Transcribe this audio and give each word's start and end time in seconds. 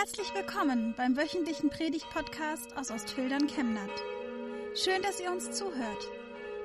Herzlich 0.00 0.32
willkommen 0.34 0.94
beim 0.96 1.14
wöchentlichen 1.14 1.68
Predigt-Podcast 1.68 2.74
aus 2.74 2.90
Ostfildern 2.90 3.46
Chemnat. 3.48 3.90
Schön, 4.74 5.02
dass 5.02 5.20
ihr 5.20 5.30
uns 5.30 5.50
zuhört. 5.50 6.08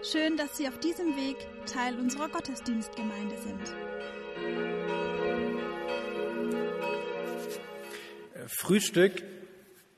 Schön, 0.10 0.38
dass 0.38 0.56
Sie 0.56 0.70
auf 0.70 0.80
diesem 0.80 1.18
Weg 1.18 1.36
Teil 1.66 2.00
unserer 2.00 2.30
Gottesdienstgemeinde 2.30 3.36
sind. 3.38 3.76
Frühstück 8.48 9.22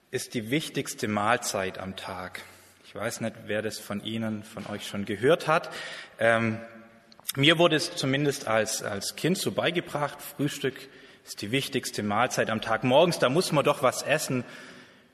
ist 0.10 0.34
die 0.34 0.50
wichtigste 0.50 1.08
Mahlzeit 1.08 1.78
am 1.78 1.96
Tag. 1.96 2.42
Ich 2.86 2.96
weiß 2.96 3.22
nicht, 3.22 3.36
wer 3.46 3.62
das 3.62 3.78
von 3.78 4.04
Ihnen, 4.04 4.44
von 4.44 4.66
euch 4.66 4.88
schon 4.88 5.06
gehört 5.06 5.48
hat. 5.48 5.72
Ähm, 6.18 6.60
mir 7.36 7.60
wurde 7.60 7.76
es 7.76 7.96
zumindest 7.96 8.48
als, 8.48 8.82
als 8.82 9.16
Kind 9.16 9.38
so 9.38 9.52
beigebracht, 9.52 10.24
Frühstück 10.24 10.90
ist 11.28 11.42
die 11.42 11.52
wichtigste 11.52 12.04
Mahlzeit 12.04 12.50
am 12.50 12.62
Tag. 12.62 12.86
Morgens, 12.86 13.20
da 13.20 13.28
muss 13.28 13.52
man 13.52 13.66
doch 13.66 13.84
was 13.84 14.02
essen. 14.02 14.46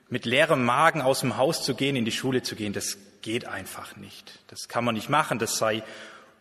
Mit 0.09 0.26
leerem 0.26 0.63
Magen 0.63 1.02
aus 1.02 1.22
dem 1.22 1.38
Haus 1.38 1.63
zu 1.63 1.73
gehen, 1.73 1.95
in 1.95 2.05
die 2.05 2.12
Schule 2.12 2.44
zu 2.44 2.55
gehen, 2.55 2.72
das 2.72 2.99
geht 3.23 3.45
einfach 3.45 3.95
nicht. 3.95 4.39
Das 4.48 4.67
kann 4.67 4.86
man 4.86 4.94
nicht 4.94 5.09
machen, 5.09 5.39
das 5.39 5.58
sei 5.58 5.81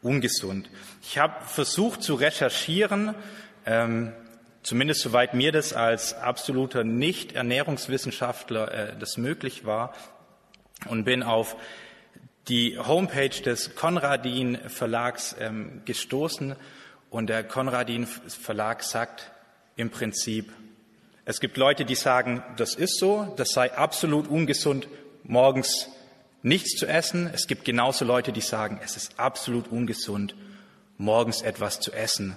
ungesund. 0.03 0.69
Ich 1.01 1.17
habe 1.17 1.43
versucht 1.47 2.03
zu 2.03 2.17
recherchieren, 2.17 3.15
ähm, 3.65 4.13
zumindest 4.63 5.01
soweit 5.01 5.33
mir 5.33 5.53
das 5.53 5.73
als 5.73 6.13
absoluter 6.13 6.85
Nicht-Ernährungswissenschaftler 6.85 8.73
äh, 8.73 8.99
das 8.99 9.17
möglich 9.17 9.65
war, 9.65 9.95
und 10.87 11.05
bin 11.05 11.23
auf 11.23 11.57
die 12.49 12.79
Homepage 12.79 13.29
des 13.29 13.75
Konradin 13.75 14.59
Verlags 14.69 15.35
ähm, 15.41 15.81
gestoßen. 15.87 16.57
Und 17.09 17.29
der 17.29 17.45
Konradin 17.45 18.07
Verlag 18.07 18.83
sagt, 18.83 19.31
im 19.77 19.91
Prinzip. 19.91 20.53
Es 21.25 21.41
gibt 21.41 21.57
Leute, 21.57 21.85
die 21.85 21.95
sagen, 21.95 22.43
das 22.57 22.75
ist 22.75 22.99
so, 22.99 23.33
das 23.37 23.51
sei 23.51 23.73
absolut 23.73 24.29
ungesund, 24.29 24.89
morgens 25.23 25.89
nichts 26.43 26.77
zu 26.77 26.87
essen. 26.87 27.31
Es 27.33 27.47
gibt 27.47 27.65
genauso 27.65 28.05
Leute, 28.05 28.33
die 28.33 28.41
sagen, 28.41 28.81
es 28.83 28.97
ist 28.97 29.19
absolut 29.19 29.69
ungesund, 29.69 30.35
morgens 30.99 31.43
etwas 31.43 31.81
zu 31.81 31.93
essen. 31.93 32.37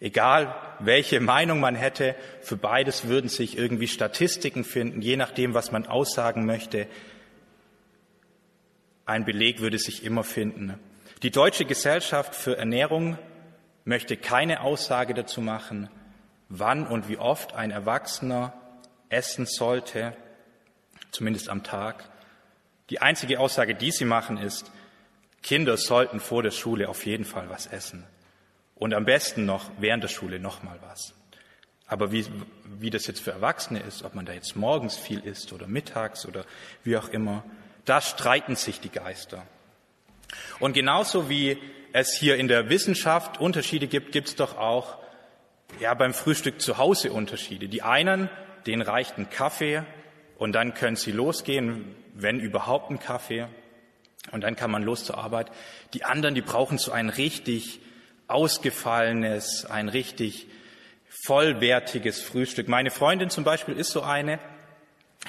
Egal, 0.00 0.54
welche 0.78 1.20
Meinung 1.20 1.60
man 1.60 1.74
hätte, 1.74 2.16
für 2.40 2.56
beides 2.56 3.06
würden 3.06 3.28
sich 3.28 3.58
irgendwie 3.58 3.86
Statistiken 3.86 4.64
finden, 4.64 5.02
je 5.02 5.16
nachdem, 5.16 5.52
was 5.52 5.72
man 5.72 5.86
aussagen 5.86 6.46
möchte. 6.46 6.86
Ein 9.04 9.26
Beleg 9.26 9.60
würde 9.60 9.78
sich 9.78 10.04
immer 10.04 10.24
finden. 10.24 10.78
Die 11.22 11.30
Deutsche 11.30 11.66
Gesellschaft 11.66 12.34
für 12.34 12.56
Ernährung 12.56 13.18
möchte 13.84 14.16
keine 14.16 14.62
Aussage 14.62 15.12
dazu 15.12 15.42
machen, 15.42 15.90
wann 16.50 16.86
und 16.86 17.08
wie 17.08 17.16
oft 17.16 17.54
ein 17.54 17.70
Erwachsener 17.70 18.52
essen 19.08 19.46
sollte, 19.46 20.14
zumindest 21.10 21.48
am 21.48 21.62
Tag. 21.62 22.04
Die 22.90 23.00
einzige 23.00 23.40
Aussage, 23.40 23.74
die 23.74 23.92
sie 23.92 24.04
machen, 24.04 24.36
ist, 24.36 24.70
Kinder 25.42 25.78
sollten 25.78 26.20
vor 26.20 26.42
der 26.42 26.50
Schule 26.50 26.88
auf 26.88 27.06
jeden 27.06 27.24
Fall 27.24 27.48
was 27.48 27.66
essen. 27.66 28.04
Und 28.74 28.92
am 28.92 29.04
besten 29.04 29.46
noch 29.46 29.70
während 29.78 30.02
der 30.02 30.08
Schule 30.08 30.38
nochmal 30.38 30.78
was. 30.82 31.14
Aber 31.86 32.12
wie, 32.12 32.26
wie 32.64 32.90
das 32.90 33.06
jetzt 33.06 33.20
für 33.20 33.30
Erwachsene 33.30 33.80
ist, 33.80 34.04
ob 34.04 34.14
man 34.14 34.26
da 34.26 34.32
jetzt 34.32 34.54
morgens 34.54 34.96
viel 34.96 35.20
isst 35.20 35.52
oder 35.52 35.66
mittags 35.66 36.26
oder 36.26 36.44
wie 36.84 36.96
auch 36.96 37.08
immer, 37.08 37.44
da 37.84 38.00
streiten 38.00 38.56
sich 38.56 38.80
die 38.80 38.90
Geister. 38.90 39.46
Und 40.58 40.74
genauso 40.74 41.28
wie 41.28 41.58
es 41.92 42.14
hier 42.14 42.36
in 42.36 42.48
der 42.48 42.68
Wissenschaft 42.68 43.40
Unterschiede 43.40 43.86
gibt, 43.86 44.12
gibt 44.12 44.28
es 44.28 44.36
doch 44.36 44.56
auch 44.56 44.98
ja, 45.78 45.94
beim 45.94 46.14
Frühstück 46.14 46.60
zu 46.60 46.78
Hause 46.78 47.12
Unterschiede. 47.12 47.68
Die 47.68 47.82
einen, 47.82 48.28
denen 48.66 48.82
reicht 48.82 49.18
ein 49.18 49.30
Kaffee 49.30 49.84
und 50.36 50.52
dann 50.52 50.74
können 50.74 50.96
sie 50.96 51.12
losgehen, 51.12 51.94
wenn 52.14 52.40
überhaupt 52.40 52.90
ein 52.90 52.98
Kaffee 52.98 53.46
und 54.32 54.42
dann 54.42 54.56
kann 54.56 54.70
man 54.70 54.82
los 54.82 55.04
zur 55.04 55.18
Arbeit. 55.18 55.50
Die 55.94 56.04
anderen, 56.04 56.34
die 56.34 56.42
brauchen 56.42 56.78
so 56.78 56.92
ein 56.92 57.08
richtig 57.08 57.80
ausgefallenes, 58.26 59.66
ein 59.66 59.88
richtig 59.88 60.46
vollwertiges 61.24 62.20
Frühstück. 62.20 62.68
Meine 62.68 62.90
Freundin 62.90 63.30
zum 63.30 63.44
Beispiel 63.44 63.76
ist 63.76 63.90
so 63.90 64.02
eine. 64.02 64.38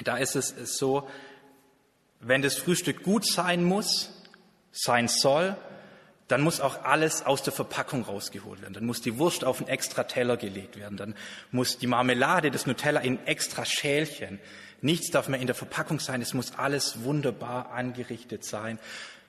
Da 0.04 0.16
ist 0.16 0.36
es 0.36 0.48
so, 0.76 1.08
wenn 2.20 2.42
das 2.42 2.56
Frühstück 2.56 3.02
gut 3.02 3.26
sein 3.26 3.64
muss, 3.64 4.10
sein 4.70 5.08
soll, 5.08 5.56
dann 6.28 6.40
muss 6.40 6.60
auch 6.60 6.84
alles 6.84 7.26
aus 7.26 7.42
der 7.42 7.52
Verpackung 7.52 8.04
rausgeholt 8.04 8.62
werden. 8.62 8.74
Dann 8.74 8.86
muss 8.86 9.02
die 9.02 9.18
Wurst 9.18 9.44
auf 9.44 9.58
einen 9.58 9.68
extra 9.68 10.04
Teller 10.04 10.36
gelegt 10.36 10.78
werden. 10.78 10.96
Dann 10.96 11.14
muss 11.50 11.78
die 11.78 11.86
Marmelade, 11.86 12.50
das 12.50 12.66
Nutella 12.66 13.00
in 13.00 13.24
extra 13.26 13.64
Schälchen. 13.64 14.38
Nichts 14.80 15.10
darf 15.10 15.28
mehr 15.28 15.40
in 15.40 15.46
der 15.46 15.54
Verpackung 15.54 16.00
sein. 16.00 16.22
Es 16.22 16.34
muss 16.34 16.54
alles 16.56 17.04
wunderbar 17.04 17.72
angerichtet 17.72 18.44
sein. 18.44 18.78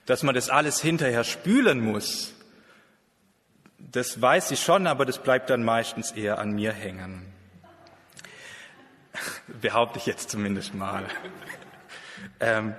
Dass 0.05 0.23
man 0.23 0.35
das 0.35 0.49
alles 0.49 0.81
hinterher 0.81 1.23
spülen 1.23 1.79
muss, 1.79 2.33
das 3.77 4.21
weiß 4.21 4.51
ich 4.51 4.61
schon, 4.61 4.87
aber 4.87 5.05
das 5.05 5.19
bleibt 5.19 5.49
dann 5.49 5.63
meistens 5.63 6.11
eher 6.11 6.39
an 6.39 6.51
mir 6.51 6.73
hängen. 6.73 7.25
Behaupte 9.61 9.99
ich 9.99 10.05
jetzt 10.05 10.29
zumindest 10.29 10.73
mal. 10.73 11.05
Ähm, 12.39 12.73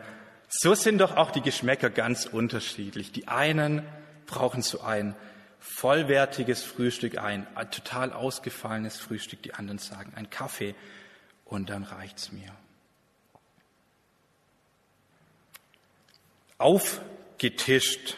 so 0.48 0.74
sind 0.74 0.98
doch 0.98 1.16
auch 1.16 1.30
die 1.30 1.42
Geschmäcker 1.42 1.90
ganz 1.90 2.26
unterschiedlich. 2.26 3.12
Die 3.12 3.28
einen 3.28 3.82
brauchen 4.34 4.62
so 4.62 4.80
ein 4.80 5.14
vollwertiges 5.60 6.62
Frühstück, 6.62 7.18
ein, 7.18 7.46
total 7.70 8.12
ausgefallenes 8.12 8.98
Frühstück. 8.98 9.42
Die 9.42 9.54
anderen 9.54 9.78
sagen 9.78 10.12
ein 10.16 10.28
Kaffee 10.28 10.74
und 11.44 11.70
dann 11.70 11.84
reicht's 11.84 12.32
mir. 12.32 12.50
Aufgetischt. 16.58 18.16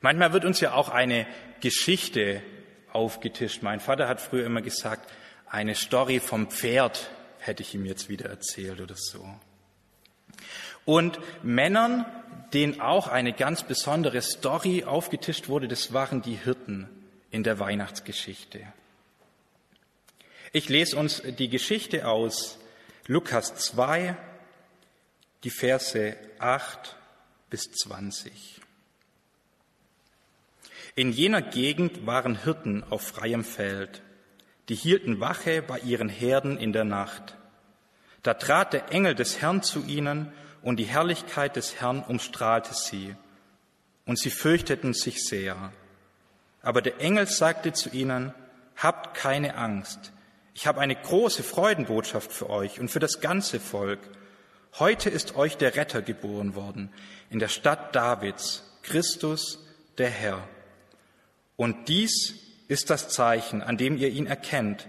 Manchmal 0.00 0.32
wird 0.32 0.44
uns 0.44 0.60
ja 0.60 0.74
auch 0.74 0.88
eine 0.88 1.26
Geschichte 1.60 2.42
aufgetischt. 2.92 3.62
Mein 3.62 3.80
Vater 3.80 4.08
hat 4.08 4.20
früher 4.20 4.46
immer 4.46 4.62
gesagt, 4.62 5.10
eine 5.46 5.74
Story 5.74 6.20
vom 6.20 6.50
Pferd 6.50 7.10
hätte 7.38 7.62
ich 7.62 7.74
ihm 7.74 7.84
jetzt 7.84 8.08
wieder 8.08 8.30
erzählt 8.30 8.80
oder 8.80 8.94
so. 8.96 9.26
Und 10.84 11.18
Männern 11.42 12.04
denen 12.52 12.80
auch 12.80 13.08
eine 13.08 13.32
ganz 13.32 13.62
besondere 13.62 14.20
Story 14.20 14.84
aufgetischt 14.84 15.48
wurde, 15.48 15.68
das 15.68 15.92
waren 15.92 16.22
die 16.22 16.36
Hirten 16.36 16.88
in 17.30 17.42
der 17.42 17.58
Weihnachtsgeschichte. 17.58 18.60
Ich 20.52 20.68
lese 20.68 20.96
uns 20.96 21.22
die 21.22 21.48
Geschichte 21.48 22.06
aus 22.06 22.58
Lukas 23.06 23.54
2, 23.54 24.16
die 25.44 25.50
Verse 25.50 26.16
8 26.38 26.96
bis 27.48 27.70
20. 27.72 28.60
In 30.94 31.10
jener 31.10 31.40
Gegend 31.40 32.06
waren 32.06 32.42
Hirten 32.42 32.84
auf 32.84 33.00
freiem 33.00 33.44
Feld, 33.44 34.02
die 34.68 34.74
hielten 34.74 35.20
Wache 35.20 35.62
bei 35.62 35.78
ihren 35.78 36.10
Herden 36.10 36.58
in 36.58 36.74
der 36.74 36.84
Nacht. 36.84 37.38
Da 38.22 38.34
trat 38.34 38.74
der 38.74 38.92
Engel 38.92 39.14
des 39.14 39.40
Herrn 39.40 39.62
zu 39.62 39.84
ihnen 39.84 40.32
und 40.62 40.76
die 40.76 40.84
Herrlichkeit 40.84 41.56
des 41.56 41.80
Herrn 41.80 42.02
umstrahlte 42.02 42.74
sie, 42.74 43.16
und 44.04 44.18
sie 44.18 44.30
fürchteten 44.30 44.94
sich 44.94 45.24
sehr. 45.24 45.72
Aber 46.62 46.82
der 46.82 47.00
Engel 47.00 47.26
sagte 47.26 47.72
zu 47.72 47.90
ihnen, 47.90 48.34
Habt 48.76 49.14
keine 49.14 49.56
Angst, 49.56 50.12
ich 50.54 50.66
habe 50.66 50.80
eine 50.80 50.96
große 50.96 51.42
Freudenbotschaft 51.42 52.32
für 52.32 52.50
euch 52.50 52.80
und 52.80 52.90
für 52.90 52.98
das 52.98 53.20
ganze 53.20 53.60
Volk. 53.60 54.00
Heute 54.78 55.08
ist 55.08 55.36
euch 55.36 55.56
der 55.56 55.76
Retter 55.76 56.02
geboren 56.02 56.54
worden 56.54 56.90
in 57.30 57.38
der 57.38 57.48
Stadt 57.48 57.94
Davids, 57.94 58.64
Christus, 58.82 59.58
der 59.98 60.10
Herr. 60.10 60.48
Und 61.56 61.88
dies 61.88 62.34
ist 62.68 62.90
das 62.90 63.08
Zeichen, 63.08 63.62
an 63.62 63.76
dem 63.76 63.96
ihr 63.96 64.08
ihn 64.08 64.26
erkennt. 64.26 64.88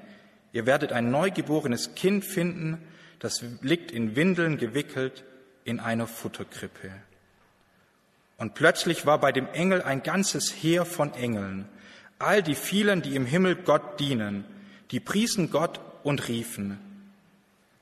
Ihr 0.54 0.66
werdet 0.66 0.92
ein 0.92 1.12
neugeborenes 1.12 1.96
Kind 1.96 2.26
finden, 2.26 2.88
das 3.20 3.44
liegt 3.62 3.92
in 3.92 4.16
Windeln 4.16 4.58
gewickelt 4.58 5.24
in 5.66 5.80
einer 5.80 6.08
Futterkrippe. 6.08 6.92
Und 8.38 8.56
plötzlich 8.56 9.06
war 9.06 9.20
bei 9.20 9.32
dem 9.32 9.48
Engel 9.54 9.82
ein 9.82 10.04
ganzes 10.04 10.52
Heer 10.52 10.86
von 10.86 11.14
Engeln, 11.14 11.68
all 12.20 12.44
die 12.44 12.56
vielen, 12.56 13.02
die 13.02 13.16
im 13.16 13.26
Himmel 13.26 13.56
Gott 13.56 14.00
dienen, 14.00 14.46
die 14.92 15.00
priesen 15.00 15.52
Gott 15.52 15.80
und 16.04 16.28
riefen, 16.28 16.80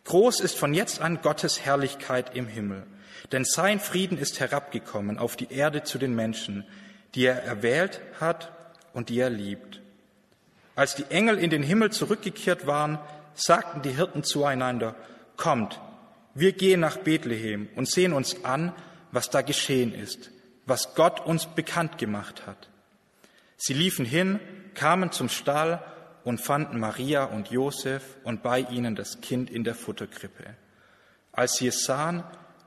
Groß 0.05 0.39
ist 0.39 0.57
von 0.57 0.73
jetzt 0.73 1.01
an 1.01 1.21
Gottes 1.21 1.61
Herrlichkeit 1.61 2.35
im 2.35 2.47
Himmel, 2.47 2.83
denn 3.31 3.45
sein 3.45 3.79
Frieden 3.79 4.17
ist 4.17 4.39
herabgekommen 4.39 5.17
auf 5.17 5.35
die 5.35 5.51
Erde 5.51 5.83
zu 5.83 5.97
den 5.97 6.15
Menschen, 6.15 6.65
die 7.13 7.25
er 7.25 7.43
erwählt 7.43 8.01
hat 8.19 8.51
und 8.93 9.09
die 9.09 9.19
er 9.19 9.29
liebt. 9.29 9.79
Als 10.75 10.95
die 10.95 11.05
Engel 11.09 11.37
in 11.37 11.49
den 11.49 11.63
Himmel 11.63 11.91
zurückgekehrt 11.91 12.65
waren, 12.65 12.99
sagten 13.35 13.81
die 13.81 13.95
Hirten 13.95 14.23
zueinander, 14.23 14.95
Kommt, 15.37 15.79
wir 16.33 16.53
gehen 16.53 16.79
nach 16.79 16.97
Bethlehem 16.97 17.67
und 17.75 17.89
sehen 17.89 18.13
uns 18.13 18.45
an, 18.45 18.73
was 19.11 19.29
da 19.29 19.41
geschehen 19.41 19.93
ist, 19.93 20.31
was 20.65 20.95
Gott 20.95 21.19
uns 21.25 21.47
bekannt 21.47 21.97
gemacht 21.97 22.47
hat. 22.47 22.69
Sie 23.57 23.73
liefen 23.73 24.05
hin, 24.05 24.39
kamen 24.73 25.11
zum 25.11 25.29
Stall 25.29 25.83
und 26.23 26.39
fanden 26.39 26.79
Maria 26.79 27.25
und 27.25 27.49
Josef 27.49 28.03
und 28.23 28.43
bei 28.43 28.59
ihnen 28.59 28.95
das 28.95 29.21
Kind 29.21 29.49
in 29.49 29.63
der 29.63 29.75
Futterkrippe. 29.75 30.55
Als 31.31 31.53
sie 31.53 31.67
es 31.67 31.83
sahen, 31.83 32.23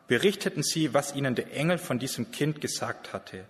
berichteten 0.07 0.63
sie, 0.63 0.93
was 0.93 1.15
ihnen 1.15 1.35
der 1.35 1.53
Engel 1.55 1.79
von 1.79 1.99
diesem 1.99 2.31
Kind 2.31 2.61
gesagt 2.61 3.13
hatte. 3.13 3.45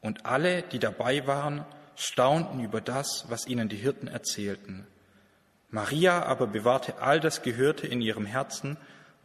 Und 0.00 0.26
alle, 0.26 0.62
die 0.62 0.78
dabei 0.78 1.26
waren, 1.26 1.64
staunten 1.96 2.62
über 2.62 2.80
das, 2.80 3.24
was 3.28 3.46
ihnen 3.46 3.68
die 3.68 3.76
Hirten 3.76 4.08
erzählten. 4.08 4.86
Maria 5.70 6.22
aber 6.22 6.46
bewahrte 6.46 6.98
all 7.00 7.20
das 7.20 7.42
Gehörte 7.42 7.86
in 7.86 8.00
ihrem 8.00 8.24
Herzen 8.24 8.76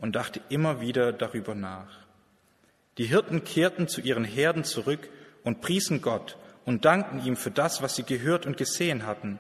und 0.04 0.18
dachte 0.18 0.42
immer 0.50 0.82
wieder 0.82 1.14
darüber 1.14 1.56
nach. 1.56 1.88
Die 2.98 3.06
Hirten 3.06 3.46
kehrten 3.46 3.88
zu 3.88 4.02
ihren 4.02 4.26
Herden 4.26 4.66
zurück 4.66 5.08
und 5.46 5.62
priesen 5.62 6.02
Gott 6.02 6.38
und 6.66 6.84
dankten 6.84 7.26
ihm 7.26 7.38
für 7.38 7.52
das, 7.52 7.82
was 7.82 7.96
sie 7.96 8.04
gehört 8.04 8.46
und 8.46 8.58
gesehen 8.58 9.06
hatten. 9.06 9.40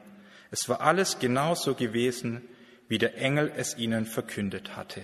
Es 0.51 0.69
war 0.69 0.79
alles 0.79 1.19
genauso 1.19 1.75
gewesen, 1.75 2.43
wie 2.87 2.97
der 2.97 3.17
Engel 3.17 3.51
es 3.57 3.77
ihnen 3.77 4.05
verkündet 4.05 4.77
hatte. 4.77 5.03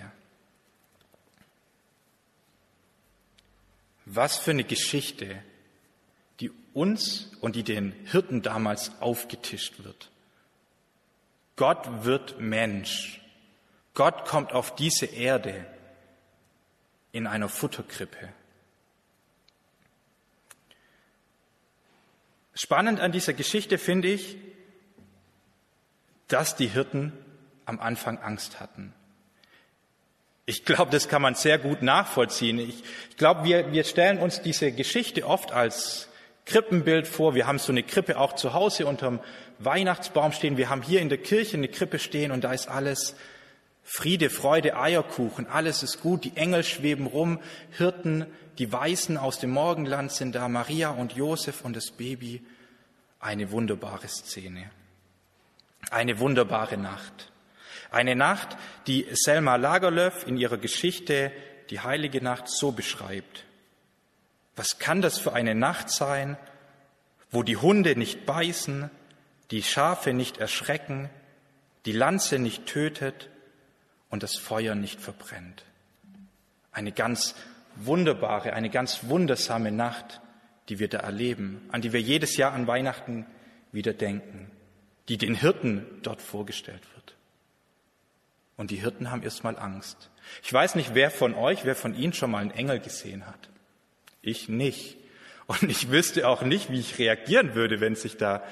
Was 4.05 4.37
für 4.37 4.51
eine 4.51 4.63
Geschichte, 4.63 5.43
die 6.39 6.51
uns 6.73 7.33
und 7.41 7.57
die 7.57 7.63
den 7.63 7.91
Hirten 8.05 8.41
damals 8.41 8.93
aufgetischt 9.01 9.83
wird. 9.83 10.09
Gott 11.57 12.05
wird 12.05 12.39
Mensch. 12.39 13.18
Gott 13.93 14.25
kommt 14.25 14.53
auf 14.53 14.75
diese 14.75 15.05
Erde 15.05 15.65
in 17.11 17.27
einer 17.27 17.49
Futterkrippe. 17.49 18.29
Spannend 22.53 22.99
an 22.99 23.11
dieser 23.11 23.33
Geschichte 23.33 23.77
finde 23.77 24.09
ich, 24.09 24.37
dass 26.27 26.55
die 26.55 26.67
Hirten 26.67 27.13
am 27.65 27.79
Anfang 27.79 28.17
Angst 28.17 28.59
hatten. 28.59 28.93
Ich 30.45 30.65
glaube, 30.65 30.91
das 30.91 31.07
kann 31.07 31.21
man 31.21 31.35
sehr 31.35 31.59
gut 31.59 31.81
nachvollziehen. 31.83 32.59
Ich, 32.59 32.83
ich 33.11 33.17
glaube, 33.17 33.43
wir, 33.43 33.71
wir 33.71 33.83
stellen 33.83 34.17
uns 34.17 34.41
diese 34.41 34.71
Geschichte 34.71 35.25
oft 35.25 35.51
als 35.51 36.09
Krippenbild 36.45 37.07
vor. 37.07 37.35
Wir 37.35 37.45
haben 37.45 37.59
so 37.59 37.71
eine 37.71 37.83
Krippe 37.83 38.17
auch 38.17 38.33
zu 38.33 38.53
Hause 38.53 38.87
unterm 38.87 39.19
Weihnachtsbaum 39.59 40.31
stehen. 40.31 40.57
Wir 40.57 40.69
haben 40.69 40.81
hier 40.81 41.01
in 41.01 41.09
der 41.09 41.19
Kirche 41.19 41.55
eine 41.55 41.67
Krippe 41.67 41.99
stehen 41.99 42.31
und 42.31 42.43
da 42.43 42.51
ist 42.51 42.67
alles 42.67 43.15
Friede, 43.91 44.29
Freude, 44.29 44.77
Eierkuchen. 44.77 45.47
Alles 45.47 45.81
ist 45.81 45.99
gut. 45.99 46.23
Die 46.23 46.37
Engel 46.37 46.63
schweben 46.63 47.07
rum. 47.07 47.39
Hirten, 47.71 48.27
die 48.59 48.71
Weißen 48.71 49.17
aus 49.17 49.39
dem 49.39 49.49
Morgenland 49.49 50.11
sind 50.11 50.35
da. 50.35 50.47
Maria 50.47 50.91
und 50.91 51.13
Josef 51.13 51.61
und 51.61 51.75
das 51.75 51.89
Baby. 51.89 52.45
Eine 53.19 53.49
wunderbare 53.49 54.07
Szene. 54.07 54.69
Eine 55.89 56.19
wunderbare 56.19 56.77
Nacht. 56.77 57.31
Eine 57.89 58.15
Nacht, 58.15 58.57
die 58.85 59.07
Selma 59.11 59.55
Lagerlöf 59.55 60.27
in 60.27 60.37
ihrer 60.37 60.59
Geschichte 60.59 61.31
die 61.71 61.79
heilige 61.79 62.23
Nacht 62.23 62.47
so 62.47 62.71
beschreibt. 62.71 63.43
Was 64.55 64.77
kann 64.77 65.01
das 65.01 65.17
für 65.17 65.33
eine 65.33 65.55
Nacht 65.55 65.89
sein, 65.89 66.37
wo 67.31 67.41
die 67.41 67.57
Hunde 67.57 67.97
nicht 67.97 68.27
beißen, 68.27 68.91
die 69.49 69.63
Schafe 69.63 70.13
nicht 70.13 70.37
erschrecken, 70.37 71.09
die 71.85 71.91
Lanze 71.91 72.37
nicht 72.37 72.67
tötet 72.67 73.29
und 74.09 74.23
das 74.23 74.35
Feuer 74.35 74.75
nicht 74.75 74.99
verbrennt? 75.01 75.63
Eine 76.71 76.91
ganz 76.91 77.35
wunderbare, 77.75 78.53
eine 78.53 78.69
ganz 78.69 79.05
wundersame 79.05 79.71
Nacht, 79.71 80.21
die 80.69 80.79
wir 80.79 80.87
da 80.87 80.99
erleben, 80.99 81.61
an 81.71 81.81
die 81.81 81.93
wir 81.93 82.01
jedes 82.01 82.37
Jahr 82.37 82.53
an 82.53 82.67
Weihnachten 82.67 83.25
wieder 83.71 83.93
denken, 83.93 84.51
die 85.07 85.17
den 85.17 85.35
Hirten 85.35 85.85
dort 86.03 86.21
vorgestellt 86.21 86.83
wird. 86.95 87.15
Und 88.57 88.71
die 88.71 88.81
Hirten 88.81 89.09
haben 89.09 89.23
erstmal 89.23 89.57
Angst. 89.57 90.09
Ich 90.43 90.51
weiß 90.51 90.75
nicht, 90.75 90.93
wer 90.93 91.11
von 91.11 91.33
euch, 91.33 91.63
wer 91.63 91.75
von 91.75 91.95
Ihnen 91.95 92.13
schon 92.13 92.31
mal 92.31 92.39
einen 92.39 92.51
Engel 92.51 92.79
gesehen 92.79 93.25
hat. 93.25 93.49
Ich 94.21 94.49
nicht. 94.49 94.97
Und 95.47 95.63
ich 95.63 95.89
wüsste 95.89 96.27
auch 96.27 96.41
nicht, 96.41 96.69
wie 96.69 96.79
ich 96.79 96.99
reagieren 96.99 97.55
würde, 97.55 97.79
wenn 97.79 97.95
sich 97.95 98.17
da 98.17 98.43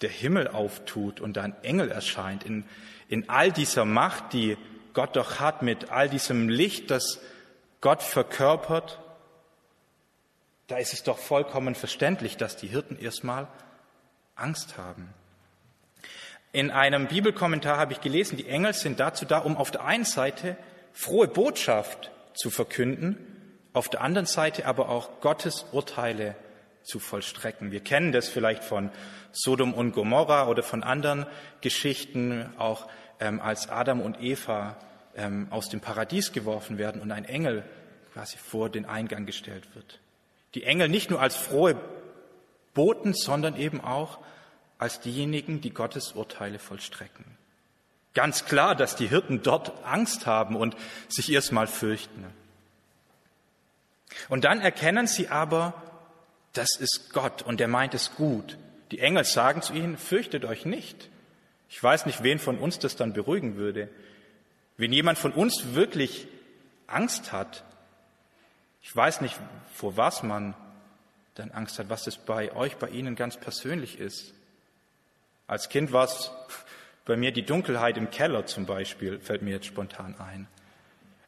der 0.00 0.10
Himmel 0.10 0.48
auftut 0.48 1.20
und 1.20 1.38
ein 1.38 1.54
Engel 1.62 1.90
erscheint, 1.90 2.44
in, 2.44 2.64
in 3.08 3.28
all 3.28 3.52
dieser 3.52 3.84
Macht, 3.84 4.32
die 4.32 4.56
Gott 4.94 5.16
doch 5.16 5.40
hat, 5.40 5.62
mit 5.62 5.90
all 5.90 6.08
diesem 6.08 6.48
Licht, 6.48 6.90
das 6.90 7.20
Gott 7.80 8.02
verkörpert. 8.02 8.98
Da 10.66 10.76
ist 10.76 10.92
es 10.92 11.02
doch 11.02 11.18
vollkommen 11.18 11.74
verständlich, 11.74 12.36
dass 12.36 12.56
die 12.56 12.68
Hirten 12.68 12.98
erstmal 12.98 13.48
Angst 14.34 14.76
haben. 14.76 15.08
In 16.52 16.70
einem 16.70 17.08
Bibelkommentar 17.08 17.76
habe 17.76 17.92
ich 17.92 18.00
gelesen, 18.00 18.36
die 18.36 18.48
Engel 18.48 18.72
sind 18.72 19.00
dazu 19.00 19.24
da, 19.24 19.38
um 19.38 19.56
auf 19.56 19.70
der 19.70 19.84
einen 19.84 20.04
Seite 20.04 20.56
frohe 20.92 21.28
Botschaft 21.28 22.10
zu 22.34 22.50
verkünden, 22.50 23.18
auf 23.72 23.88
der 23.88 24.00
anderen 24.00 24.26
Seite 24.26 24.66
aber 24.66 24.88
auch 24.88 25.20
Gottes 25.20 25.66
Urteile 25.72 26.34
zu 26.88 26.98
vollstrecken. 26.98 27.70
Wir 27.70 27.80
kennen 27.80 28.12
das 28.12 28.28
vielleicht 28.28 28.64
von 28.64 28.90
Sodom 29.30 29.74
und 29.74 29.92
Gomorra 29.92 30.48
oder 30.48 30.62
von 30.62 30.82
anderen 30.82 31.26
Geschichten, 31.60 32.50
auch 32.56 32.88
ähm, 33.20 33.40
als 33.40 33.68
Adam 33.68 34.00
und 34.00 34.22
Eva 34.22 34.78
ähm, 35.14 35.48
aus 35.50 35.68
dem 35.68 35.80
Paradies 35.80 36.32
geworfen 36.32 36.78
werden 36.78 37.02
und 37.02 37.12
ein 37.12 37.26
Engel 37.26 37.62
quasi 38.14 38.38
vor 38.38 38.70
den 38.70 38.86
Eingang 38.86 39.26
gestellt 39.26 39.74
wird. 39.74 40.00
Die 40.54 40.64
Engel 40.64 40.88
nicht 40.88 41.10
nur 41.10 41.20
als 41.20 41.36
frohe 41.36 41.76
Boten, 42.72 43.12
sondern 43.12 43.54
eben 43.56 43.82
auch 43.82 44.18
als 44.78 45.00
diejenigen, 45.00 45.60
die 45.60 45.74
Gottes 45.74 46.12
Urteile 46.12 46.58
vollstrecken. 46.58 47.24
Ganz 48.14 48.46
klar, 48.46 48.74
dass 48.74 48.96
die 48.96 49.08
Hirten 49.08 49.42
dort 49.42 49.84
Angst 49.84 50.26
haben 50.26 50.56
und 50.56 50.74
sich 51.08 51.30
erstmal 51.30 51.66
fürchten. 51.66 52.24
Und 54.30 54.44
dann 54.44 54.60
erkennen 54.60 55.06
sie 55.06 55.28
aber, 55.28 55.74
das 56.58 56.76
ist 56.76 57.12
Gott 57.12 57.42
und 57.42 57.60
er 57.60 57.68
meint 57.68 57.94
es 57.94 58.14
gut. 58.16 58.58
Die 58.90 58.98
Engel 58.98 59.24
sagen 59.24 59.62
zu 59.62 59.72
ihnen, 59.72 59.96
fürchtet 59.96 60.44
euch 60.44 60.64
nicht. 60.64 61.08
Ich 61.68 61.82
weiß 61.82 62.06
nicht, 62.06 62.22
wen 62.22 62.38
von 62.38 62.58
uns 62.58 62.78
das 62.78 62.96
dann 62.96 63.12
beruhigen 63.12 63.56
würde. 63.56 63.88
Wenn 64.76 64.92
jemand 64.92 65.18
von 65.18 65.32
uns 65.32 65.74
wirklich 65.74 66.26
Angst 66.86 67.32
hat, 67.32 67.64
ich 68.82 68.94
weiß 68.94 69.20
nicht, 69.20 69.38
vor 69.72 69.96
was 69.96 70.22
man 70.22 70.54
dann 71.34 71.50
Angst 71.52 71.78
hat, 71.78 71.90
was 71.90 72.06
es 72.06 72.16
bei 72.16 72.52
euch, 72.52 72.76
bei 72.76 72.88
Ihnen 72.88 73.14
ganz 73.14 73.36
persönlich 73.36 74.00
ist. 74.00 74.34
Als 75.46 75.68
Kind 75.68 75.92
war 75.92 76.04
es 76.04 76.32
bei 77.04 77.16
mir 77.16 77.30
die 77.30 77.44
Dunkelheit 77.44 77.96
im 77.96 78.10
Keller 78.10 78.46
zum 78.46 78.66
Beispiel, 78.66 79.20
fällt 79.20 79.42
mir 79.42 79.50
jetzt 79.50 79.66
spontan 79.66 80.16
ein. 80.18 80.48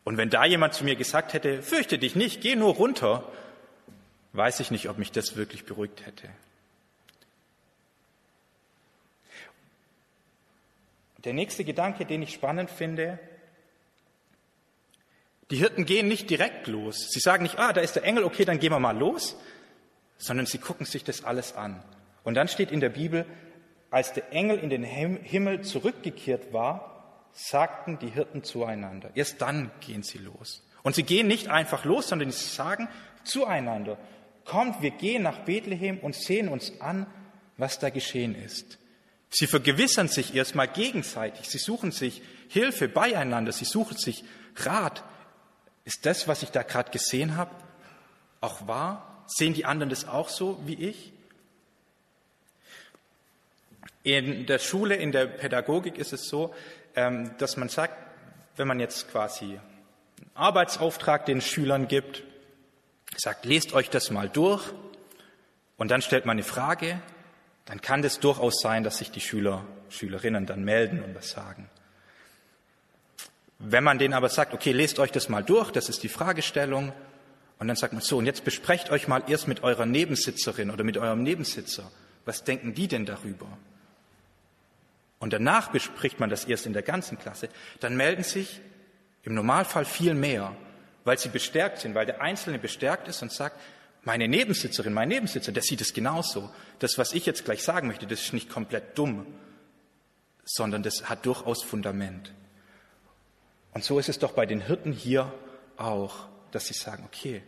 Und 0.02 0.16
wenn 0.16 0.30
da 0.30 0.44
jemand 0.44 0.74
zu 0.74 0.84
mir 0.84 0.96
gesagt 0.96 1.34
hätte, 1.34 1.62
fürchte 1.62 1.98
dich 1.98 2.16
nicht, 2.16 2.40
geh 2.40 2.56
nur 2.56 2.74
runter, 2.74 3.30
weiß 4.32 4.60
ich 4.60 4.70
nicht, 4.70 4.88
ob 4.88 4.98
mich 4.98 5.12
das 5.12 5.36
wirklich 5.36 5.64
beruhigt 5.64 6.06
hätte. 6.06 6.28
Der 11.24 11.34
nächste 11.34 11.64
Gedanke, 11.64 12.06
den 12.06 12.22
ich 12.22 12.32
spannend 12.32 12.70
finde, 12.70 13.18
die 15.50 15.56
Hirten 15.56 15.84
gehen 15.84 16.08
nicht 16.08 16.30
direkt 16.30 16.66
los. 16.66 17.08
Sie 17.10 17.20
sagen 17.20 17.42
nicht, 17.42 17.58
ah, 17.58 17.72
da 17.72 17.80
ist 17.80 17.96
der 17.96 18.04
Engel, 18.04 18.24
okay, 18.24 18.44
dann 18.44 18.58
gehen 18.58 18.72
wir 18.72 18.78
mal 18.78 18.96
los, 18.96 19.36
sondern 20.16 20.46
sie 20.46 20.58
gucken 20.58 20.86
sich 20.86 21.04
das 21.04 21.24
alles 21.24 21.54
an. 21.54 21.82
Und 22.22 22.34
dann 22.34 22.48
steht 22.48 22.70
in 22.70 22.80
der 22.80 22.90
Bibel, 22.90 23.26
als 23.90 24.12
der 24.12 24.32
Engel 24.32 24.58
in 24.58 24.70
den 24.70 24.84
Himmel 24.84 25.62
zurückgekehrt 25.62 26.52
war, 26.52 27.26
sagten 27.32 27.98
die 27.98 28.08
Hirten 28.08 28.44
zueinander. 28.44 29.10
Erst 29.14 29.42
dann 29.42 29.70
gehen 29.80 30.02
sie 30.02 30.18
los. 30.18 30.64
Und 30.82 30.94
sie 30.94 31.02
gehen 31.02 31.26
nicht 31.26 31.48
einfach 31.48 31.84
los, 31.84 32.08
sondern 32.08 32.30
sie 32.30 32.46
sagen 32.46 32.88
zueinander, 33.24 33.98
kommt, 34.50 34.82
wir 34.82 34.90
gehen 34.90 35.22
nach 35.22 35.38
Bethlehem 35.44 35.98
und 35.98 36.16
sehen 36.16 36.48
uns 36.48 36.80
an, 36.80 37.06
was 37.56 37.78
da 37.78 37.88
geschehen 37.88 38.34
ist. 38.34 38.78
Sie 39.30 39.46
vergewissern 39.46 40.08
sich 40.08 40.34
erstmal 40.34 40.66
gegenseitig, 40.66 41.48
sie 41.48 41.58
suchen 41.58 41.92
sich 41.92 42.20
Hilfe 42.48 42.88
beieinander, 42.88 43.52
sie 43.52 43.64
suchen 43.64 43.96
sich 43.96 44.24
Rat. 44.56 45.04
Ist 45.84 46.04
das, 46.04 46.26
was 46.26 46.42
ich 46.42 46.50
da 46.50 46.64
gerade 46.64 46.90
gesehen 46.90 47.36
habe, 47.36 47.52
auch 48.40 48.66
wahr? 48.66 49.24
Sehen 49.28 49.54
die 49.54 49.66
anderen 49.66 49.88
das 49.88 50.08
auch 50.08 50.28
so 50.28 50.60
wie 50.66 50.74
ich? 50.74 51.12
In 54.02 54.46
der 54.46 54.58
Schule, 54.58 54.96
in 54.96 55.12
der 55.12 55.26
Pädagogik 55.26 55.96
ist 55.96 56.12
es 56.12 56.28
so, 56.28 56.52
ähm, 56.96 57.36
dass 57.38 57.56
man 57.56 57.68
sagt, 57.68 57.94
wenn 58.56 58.66
man 58.66 58.80
jetzt 58.80 59.12
quasi 59.12 59.44
einen 59.44 59.60
Arbeitsauftrag 60.34 61.24
den 61.26 61.40
Schülern 61.40 61.86
gibt, 61.86 62.24
sagt, 63.20 63.44
lest 63.44 63.72
euch 63.72 63.90
das 63.90 64.10
mal 64.10 64.28
durch. 64.28 64.62
Und 65.76 65.90
dann 65.90 66.02
stellt 66.02 66.26
man 66.26 66.34
eine 66.34 66.42
Frage, 66.42 67.00
dann 67.64 67.80
kann 67.80 68.02
das 68.02 68.20
durchaus 68.20 68.60
sein, 68.60 68.84
dass 68.84 68.98
sich 68.98 69.10
die 69.10 69.20
Schüler, 69.20 69.64
Schülerinnen 69.88 70.46
dann 70.46 70.64
melden 70.64 71.02
und 71.02 71.14
was 71.14 71.30
sagen. 71.30 71.68
Wenn 73.58 73.84
man 73.84 73.98
denen 73.98 74.14
aber 74.14 74.28
sagt, 74.28 74.54
okay, 74.54 74.72
lest 74.72 74.98
euch 74.98 75.12
das 75.12 75.28
mal 75.28 75.44
durch, 75.44 75.70
das 75.70 75.88
ist 75.88 76.02
die 76.02 76.08
Fragestellung, 76.08 76.92
und 77.58 77.68
dann 77.68 77.76
sagt 77.76 77.92
man 77.92 78.00
so, 78.00 78.16
und 78.16 78.24
jetzt 78.24 78.44
besprecht 78.44 78.90
euch 78.90 79.06
mal 79.06 79.22
erst 79.26 79.46
mit 79.46 79.62
eurer 79.62 79.84
Nebensitzerin 79.84 80.70
oder 80.70 80.82
mit 80.82 80.96
eurem 80.96 81.22
Nebensitzer, 81.22 81.90
was 82.24 82.42
denken 82.42 82.72
die 82.72 82.88
denn 82.88 83.04
darüber? 83.04 83.46
und 85.20 85.34
danach 85.34 85.68
bespricht 85.68 86.18
man 86.18 86.30
das 86.30 86.46
erst 86.46 86.66
in 86.66 86.72
der 86.72 86.82
ganzen 86.82 87.18
Klasse, 87.18 87.48
dann 87.78 87.96
melden 87.96 88.24
sich 88.24 88.60
im 89.22 89.34
Normalfall 89.34 89.84
viel 89.84 90.14
mehr, 90.14 90.56
weil 91.04 91.18
sie 91.18 91.28
bestärkt 91.28 91.80
sind, 91.80 91.94
weil 91.94 92.06
der 92.06 92.20
Einzelne 92.20 92.58
bestärkt 92.58 93.08
ist 93.08 93.22
und 93.22 93.32
sagt, 93.32 93.60
meine 94.02 94.28
Nebensitzerin, 94.28 94.92
mein 94.92 95.08
Nebensitzer, 95.08 95.52
der 95.52 95.62
sieht 95.62 95.80
es 95.80 95.92
genauso. 95.92 96.50
Das, 96.78 96.96
was 96.96 97.12
ich 97.12 97.26
jetzt 97.26 97.44
gleich 97.44 97.62
sagen 97.62 97.88
möchte, 97.88 98.06
das 98.06 98.20
ist 98.20 98.32
nicht 98.32 98.48
komplett 98.48 98.96
dumm, 98.98 99.26
sondern 100.44 100.82
das 100.82 101.08
hat 101.08 101.26
durchaus 101.26 101.62
Fundament. 101.62 102.32
Und 103.72 103.84
so 103.84 103.98
ist 103.98 104.08
es 104.08 104.18
doch 104.18 104.32
bei 104.32 104.46
den 104.46 104.60
Hirten 104.60 104.92
hier 104.92 105.32
auch, 105.76 106.28
dass 106.50 106.66
sie 106.66 106.74
sagen, 106.74 107.04
okay, 107.04 107.42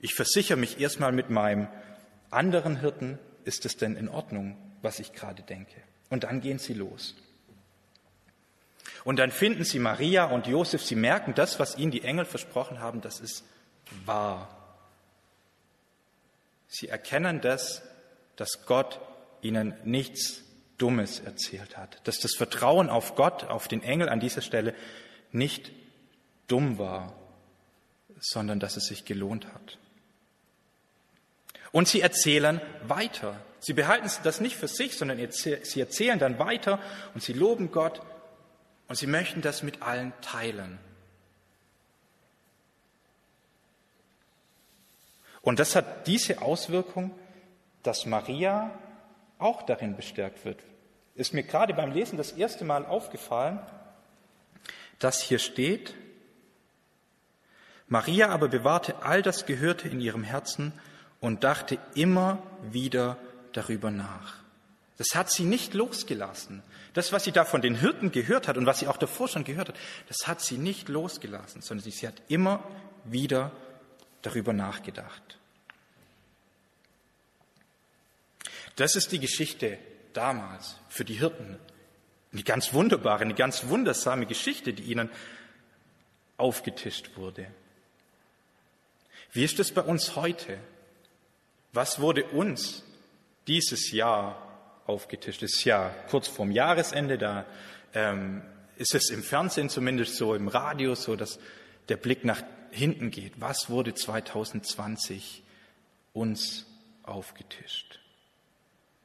ich 0.00 0.14
versichere 0.14 0.58
mich 0.58 0.80
erstmal 0.80 1.12
mit 1.12 1.30
meinem 1.30 1.68
anderen 2.30 2.80
Hirten, 2.80 3.18
ist 3.44 3.64
es 3.64 3.76
denn 3.76 3.96
in 3.96 4.08
Ordnung, 4.08 4.56
was 4.82 4.98
ich 4.98 5.12
gerade 5.12 5.42
denke? 5.42 5.76
Und 6.10 6.24
dann 6.24 6.40
gehen 6.40 6.58
sie 6.58 6.74
los. 6.74 7.14
Und 9.04 9.18
dann 9.18 9.30
finden 9.30 9.64
sie 9.64 9.78
Maria 9.78 10.24
und 10.24 10.46
Josef, 10.46 10.82
sie 10.82 10.96
merken, 10.96 11.34
das, 11.34 11.58
was 11.58 11.76
ihnen 11.76 11.90
die 11.90 12.02
Engel 12.02 12.24
versprochen 12.24 12.80
haben, 12.80 13.02
das 13.02 13.20
ist 13.20 13.44
wahr. 14.06 14.48
Sie 16.68 16.88
erkennen 16.88 17.40
das, 17.40 17.82
dass 18.36 18.64
Gott 18.66 18.98
ihnen 19.42 19.74
nichts 19.84 20.42
Dummes 20.78 21.20
erzählt 21.20 21.76
hat, 21.76 22.00
dass 22.08 22.18
das 22.18 22.34
Vertrauen 22.34 22.88
auf 22.88 23.14
Gott, 23.14 23.44
auf 23.44 23.68
den 23.68 23.82
Engel 23.82 24.08
an 24.08 24.20
dieser 24.20 24.40
Stelle 24.40 24.74
nicht 25.30 25.70
dumm 26.48 26.78
war, 26.78 27.14
sondern 28.18 28.58
dass 28.58 28.76
es 28.76 28.86
sich 28.86 29.04
gelohnt 29.04 29.46
hat. 29.52 29.78
Und 31.72 31.88
sie 31.88 32.00
erzählen 32.00 32.60
weiter. 32.86 33.40
Sie 33.60 33.72
behalten 33.72 34.10
das 34.24 34.40
nicht 34.40 34.56
für 34.56 34.68
sich, 34.68 34.96
sondern 34.96 35.18
sie 35.30 35.80
erzählen 35.80 36.18
dann 36.18 36.38
weiter 36.38 36.80
und 37.14 37.22
sie 37.22 37.32
loben 37.32 37.70
Gott 37.70 38.00
und 38.94 38.98
sie 38.98 39.08
möchten 39.08 39.42
das 39.42 39.64
mit 39.64 39.82
allen 39.82 40.12
teilen. 40.20 40.78
Und 45.42 45.58
das 45.58 45.74
hat 45.74 46.06
diese 46.06 46.40
Auswirkung, 46.40 47.10
dass 47.82 48.06
Maria 48.06 48.70
auch 49.40 49.62
darin 49.62 49.96
bestärkt 49.96 50.44
wird. 50.44 50.62
Ist 51.16 51.34
mir 51.34 51.42
gerade 51.42 51.74
beim 51.74 51.90
Lesen 51.90 52.16
das 52.16 52.30
erste 52.30 52.64
Mal 52.64 52.86
aufgefallen, 52.86 53.58
dass 55.00 55.20
hier 55.20 55.40
steht, 55.40 55.96
Maria 57.88 58.28
aber 58.28 58.46
bewahrte 58.46 59.02
all 59.02 59.22
das 59.22 59.44
Gehörte 59.44 59.88
in 59.88 60.00
ihrem 60.00 60.22
Herzen 60.22 60.72
und 61.18 61.42
dachte 61.42 61.78
immer 61.96 62.40
wieder 62.62 63.18
darüber 63.54 63.90
nach. 63.90 64.43
Das 64.96 65.14
hat 65.14 65.30
sie 65.30 65.44
nicht 65.44 65.74
losgelassen. 65.74 66.62
Das, 66.92 67.12
was 67.12 67.24
sie 67.24 67.32
da 67.32 67.44
von 67.44 67.60
den 67.60 67.74
Hirten 67.74 68.12
gehört 68.12 68.46
hat 68.46 68.56
und 68.56 68.66
was 68.66 68.78
sie 68.78 68.86
auch 68.86 68.96
davor 68.96 69.26
schon 69.26 69.44
gehört 69.44 69.68
hat, 69.70 69.76
das 70.08 70.28
hat 70.28 70.40
sie 70.40 70.56
nicht 70.56 70.88
losgelassen, 70.88 71.62
sondern 71.62 71.90
sie 71.90 72.06
hat 72.06 72.22
immer 72.28 72.62
wieder 73.04 73.50
darüber 74.22 74.52
nachgedacht. 74.52 75.38
Das 78.76 78.94
ist 78.94 79.12
die 79.12 79.18
Geschichte 79.20 79.78
damals 80.12 80.76
für 80.88 81.04
die 81.04 81.14
Hirten. 81.14 81.58
Eine 82.32 82.42
ganz 82.42 82.72
wunderbare, 82.72 83.22
eine 83.22 83.34
ganz 83.34 83.68
wundersame 83.68 84.26
Geschichte, 84.26 84.72
die 84.72 84.84
ihnen 84.84 85.10
aufgetischt 86.36 87.16
wurde. 87.16 87.46
Wie 89.32 89.44
ist 89.44 89.58
es 89.58 89.72
bei 89.72 89.82
uns 89.82 90.16
heute? 90.16 90.58
Was 91.72 92.00
wurde 92.00 92.24
uns 92.24 92.84
dieses 93.46 93.90
Jahr 93.90 94.53
aufgetischt? 94.86 95.42
Das 95.42 95.52
ist 95.52 95.64
ja 95.64 95.94
kurz 96.10 96.28
vorm 96.28 96.50
Jahresende, 96.50 97.18
da 97.18 97.44
ähm, 97.94 98.42
ist 98.76 98.94
es 98.94 99.10
im 99.10 99.22
Fernsehen 99.22 99.68
zumindest 99.68 100.16
so, 100.16 100.34
im 100.34 100.48
Radio 100.48 100.94
so, 100.94 101.16
dass 101.16 101.38
der 101.88 101.96
Blick 101.96 102.24
nach 102.24 102.42
hinten 102.70 103.10
geht. 103.10 103.40
Was 103.40 103.70
wurde 103.70 103.94
2020 103.94 105.42
uns 106.12 106.66
aufgetischt? 107.02 108.00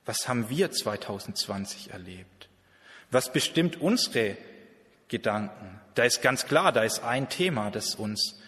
Was 0.05 0.27
haben 0.27 0.49
wir 0.49 0.71
2020 0.71 1.91
erlebt? 1.91 2.49
Was 3.11 3.31
bestimmt 3.31 3.79
unsere 3.79 4.37
Gedanken? 5.07 5.79
Da 5.95 6.03
ist 6.03 6.21
ganz 6.21 6.45
klar, 6.45 6.71
da 6.71 6.83
ist 6.83 7.03
ein 7.03 7.29
Thema, 7.29 7.69
das 7.69 7.95
uns 7.95 8.39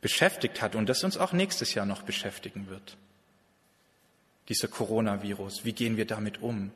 beschäftigt 0.00 0.62
hat 0.62 0.74
und 0.74 0.88
das 0.88 1.02
uns 1.02 1.16
auch 1.16 1.32
nächstes 1.32 1.74
Jahr 1.74 1.86
noch 1.86 2.02
beschäftigen 2.02 2.68
wird. 2.68 2.96
Dieser 4.48 4.68
Coronavirus, 4.68 5.64
wie 5.64 5.72
gehen 5.72 5.96
wir 5.96 6.06
damit 6.06 6.42
um? 6.42 6.70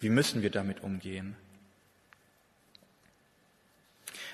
Wie 0.00 0.08
müssen 0.08 0.42
wir 0.42 0.50
damit 0.50 0.82
umgehen? 0.82 1.36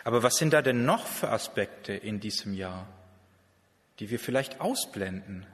Aber 0.04 0.22
was 0.22 0.36
sind 0.36 0.52
da 0.52 0.62
denn 0.62 0.84
noch 0.84 1.06
für 1.06 1.30
Aspekte 1.30 1.92
in 1.92 2.20
diesem 2.20 2.54
Jahr, 2.54 2.86
die 3.98 4.10
wir 4.10 4.20
vielleicht 4.20 4.60
ausblenden, 4.60 5.46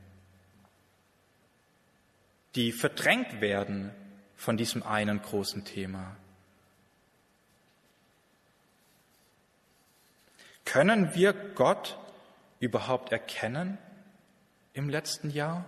die 2.54 2.72
verdrängt 2.72 3.40
werden 3.40 3.92
von 4.36 4.56
diesem 4.56 4.82
einen 4.82 5.22
großen 5.22 5.64
Thema. 5.64 6.16
Können 10.64 11.14
wir 11.14 11.32
Gott 11.32 11.98
überhaupt 12.60 13.12
erkennen 13.12 13.78
im 14.72 14.88
letzten 14.88 15.30
Jahr? 15.30 15.64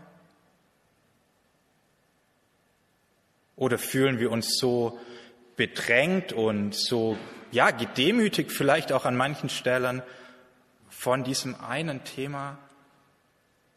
Oder 3.56 3.78
fühlen 3.78 4.18
wir 4.18 4.30
uns 4.30 4.58
so 4.58 4.98
bedrängt 5.56 6.32
und 6.32 6.74
so, 6.74 7.16
ja, 7.52 7.70
gedemütigt 7.70 8.50
vielleicht 8.50 8.92
auch 8.92 9.04
an 9.04 9.16
manchen 9.16 9.48
Stellen 9.48 10.02
von 10.88 11.24
diesem 11.24 11.54
einen 11.60 12.02
Thema, 12.04 12.58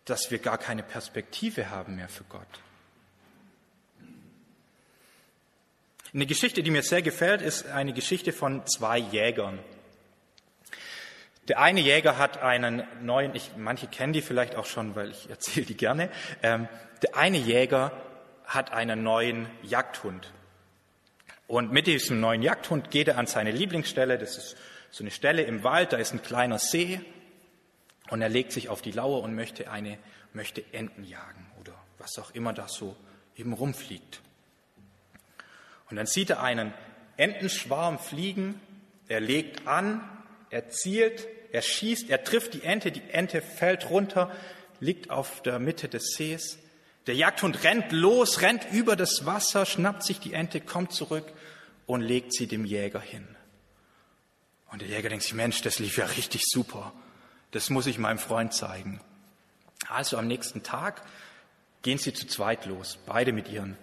dass 0.05 0.31
wir 0.31 0.39
gar 0.39 0.57
keine 0.57 0.84
Perspektive 0.84 1.69
haben 1.69 1.96
mehr 1.96 2.10
für 2.10 2.24
Gott? 2.24 2.48
Eine 6.13 6.25
Geschichte, 6.25 6.63
die 6.63 6.72
mir 6.72 6.84
sehr 6.84 7.01
gefällt, 7.01 7.41
ist 7.41 7.67
eine 7.67 7.93
Geschichte 7.93 8.31
von 8.31 8.65
zwei 8.65 8.98
Jägern. 8.98 9.60
Der 11.48 11.60
eine 11.60 11.79
Jäger 11.79 12.17
hat 12.17 12.41
einen 12.41 12.84
neuen, 13.01 13.36
ich, 13.36 13.51
manche 13.55 13.88
kennen 13.88 14.13
die 14.13 14.22
vielleicht 14.22 14.55
auch 14.55 14.65
schon, 14.65 14.96
weil 14.96 15.12
ich 15.12 15.29
erzähle 15.29 15.65
die 15.65 15.77
gerne. 15.77 16.10
Ähm, 16.41 16.67
der 17.03 17.15
eine 17.15 17.38
Jäger 17.38 17.91
hat 18.48 18.72
einen 18.72 19.04
neuen 19.04 19.48
Jagdhund. 19.62 20.34
Und 21.46 21.72
mit 21.72 21.86
diesem 21.88 22.20
neuen 22.20 22.42
Jagdhund 22.42 22.89
geht 22.89 23.08
er 23.08 23.18
an 23.18 23.27
seine 23.27 23.51
Lieblingsstelle. 23.51 24.18
Das 24.18 24.38
ist 24.38 24.58
so 24.89 25.04
eine 25.04 25.12
Stelle 25.12 25.44
im 25.44 25.63
Wald, 25.63 25.94
da 25.94 25.98
ist 25.98 26.13
ein 26.13 26.24
kleiner 26.24 26.58
See. 26.58 27.00
Und 28.10 28.22
er 28.22 28.30
legt 28.30 28.51
sich 28.51 28.70
auf 28.70 28.82
die 28.82 28.92
Lauer 28.92 29.22
und 29.22 29.36
möchte 29.36 29.70
eine, 29.70 29.98
möchte 30.34 30.63
Enten 30.72 31.04
jagen 31.04 31.46
oder 31.60 31.74
was 32.00 32.18
auch 32.18 32.32
immer 32.32 32.54
da 32.54 32.68
so 32.68 32.96
eben 33.36 33.54
rumfliegt. 33.54 34.22
Und 35.89 35.98
dann 35.98 36.06
sieht 36.06 36.30
er 36.32 36.42
einen 36.42 36.74
Entenschwarm 37.18 38.00
fliegen, 38.00 38.60
er 39.08 39.20
legt 39.20 39.68
an, 39.68 40.01
er 40.50 40.70
zielt, 40.70 41.27
er 41.51 41.62
schießt, 41.62 42.10
er 42.10 42.24
trifft 42.24 42.54
die 42.54 42.63
Ente, 42.63 42.92
die 42.92 43.04
Ente 43.10 43.42
fällt 43.42 43.89
runter, 43.89 44.32
liegt 44.80 45.10
auf 45.10 45.42
der 45.42 45.60
Mitte 45.60 45.88
des 45.88 46.13
Sees. 46.13 46.60
Der 47.08 47.16
Jagdhund 47.16 47.64
rennt 47.64 47.94
los, 47.94 48.42
rennt 48.42 48.68
über 48.72 48.98
das 48.98 49.26
Wasser, 49.26 49.66
schnappt 49.66 50.04
sich 50.04 50.20
die 50.20 50.34
Ente, 50.34 50.60
kommt 50.60 50.92
zurück 50.92 51.26
und 51.86 52.02
legt 52.02 52.34
sie 52.34 52.48
dem 52.48 52.66
Jäger 52.66 53.00
hin. 53.00 53.26
Und 54.70 54.82
der 54.82 54.90
Jäger 54.90 55.08
denkt 55.08 55.24
sich, 55.24 55.34
Mensch, 55.34 55.62
das 55.62 55.80
lief 55.80 55.98
ja 55.98 56.06
richtig 56.06 56.44
super. 56.46 56.92
Das 57.52 57.70
muss 57.70 57.88
ich 57.88 57.98
meinem 57.98 58.20
Freund 58.20 58.54
zeigen. 58.54 59.00
Also 59.88 60.18
am 60.18 60.28
nächsten 60.28 60.64
Tag 60.64 61.02
gehen 61.82 61.98
sie 61.98 62.14
zu 62.14 62.28
zweit 62.28 62.66
los, 62.66 63.00
beide 63.06 63.32
mit 63.32 63.48
ihren 63.48 63.78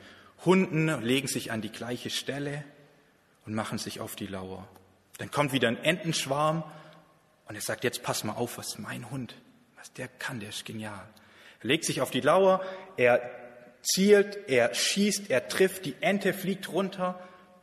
Hunden 0.44 1.02
legen 1.02 1.28
sich 1.28 1.50
an 1.50 1.62
die 1.62 1.72
gleiche 1.72 2.10
Stelle 2.10 2.62
und 3.46 3.54
machen 3.54 3.78
sich 3.78 4.00
auf 4.00 4.16
die 4.16 4.26
Lauer. 4.26 4.68
Dann 5.16 5.30
kommt 5.30 5.52
wieder 5.52 5.68
ein 5.68 5.82
Entenschwarm 5.82 6.62
und 7.46 7.54
er 7.54 7.62
sagt, 7.62 7.84
jetzt 7.84 8.02
pass 8.02 8.24
mal 8.24 8.34
auf, 8.34 8.58
was 8.58 8.78
mein 8.78 9.10
Hund, 9.10 9.34
was 9.76 9.90
der 9.94 10.08
kann, 10.08 10.40
der 10.40 10.50
ist 10.50 10.66
genial. 10.66 11.08
Er 11.64 11.68
legt 11.68 11.86
sich 11.86 12.02
auf 12.02 12.10
die 12.10 12.20
Lauer, 12.20 12.62
er 12.98 13.22
zielt, 13.82 14.48
er 14.48 14.74
schießt, 14.74 15.30
er 15.30 15.48
trifft, 15.48 15.86
die 15.86 15.94
Ente 16.00 16.34
fliegt 16.34 16.68
runter 16.68 17.18